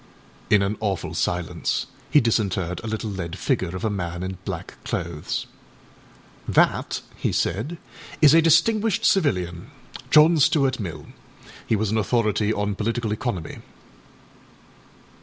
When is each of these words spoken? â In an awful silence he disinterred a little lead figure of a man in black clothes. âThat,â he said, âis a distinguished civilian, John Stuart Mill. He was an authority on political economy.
â 0.49 0.55
In 0.55 0.61
an 0.63 0.77
awful 0.79 1.13
silence 1.13 1.85
he 2.09 2.19
disinterred 2.19 2.81
a 2.83 2.87
little 2.87 3.11
lead 3.11 3.37
figure 3.37 3.75
of 3.75 3.85
a 3.85 3.89
man 3.91 4.23
in 4.23 4.39
black 4.45 4.83
clothes. 4.83 5.45
âThat,â 6.49 7.01
he 7.17 7.31
said, 7.31 7.77
âis 8.19 8.33
a 8.33 8.41
distinguished 8.41 9.05
civilian, 9.05 9.69
John 10.09 10.39
Stuart 10.39 10.79
Mill. 10.79 11.05
He 11.67 11.75
was 11.75 11.91
an 11.91 11.99
authority 11.99 12.51
on 12.51 12.73
political 12.73 13.11
economy. 13.11 13.59